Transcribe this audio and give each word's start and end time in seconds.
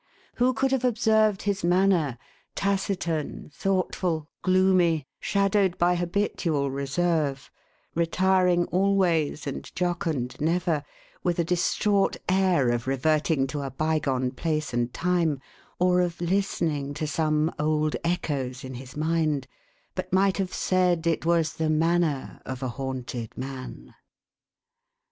Who 0.37 0.53
could 0.55 0.71
have 0.71 0.83
observed 0.83 1.43
his 1.43 1.63
manner, 1.63 2.17
taciturn, 2.55 3.51
thoughtful, 3.53 4.27
gloomy, 4.41 5.05
shadowed 5.19 5.77
by 5.77 5.95
habitual 5.95 6.71
reserve, 6.71 7.51
retiring 7.93 8.65
always 8.71 9.45
and 9.45 9.63
jocund 9.75 10.37
never, 10.41 10.81
with 11.21 11.37
a 11.37 11.43
distraught 11.43 12.17
air 12.27 12.69
of 12.69 12.87
reverting 12.87 13.45
to 13.53 13.61
a 13.61 13.69
bygone 13.69 14.31
place 14.31 14.73
and 14.73 14.91
time, 14.91 15.39
or 15.77 16.01
of 16.01 16.19
listening 16.19 16.95
to 16.95 17.05
some 17.05 17.53
old 17.59 17.95
echoes 18.03 18.63
in 18.63 18.73
his 18.73 18.97
mind, 18.97 19.45
but 19.93 20.11
might 20.11 20.37
have 20.37 20.51
said 20.51 21.03
ft 21.03 21.25
was 21.25 21.53
the 21.53 21.69
manner 21.69 22.41
of 22.43 22.63
a 22.63 22.69
haunted 22.69 23.37
man 23.37 23.93